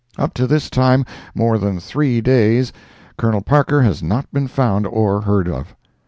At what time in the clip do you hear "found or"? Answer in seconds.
4.47-5.21